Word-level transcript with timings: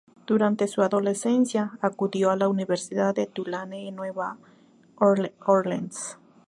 Durante 0.25 0.67
su 0.67 0.81
adolescencia, 0.81 1.77
acudió 1.79 2.31
a 2.31 2.35
la 2.35 2.47
Universidad 2.49 3.13
de 3.13 3.27
Tulane 3.27 3.87
en 3.87 3.95
Nueva 3.97 4.35
Orleans. 4.97 6.17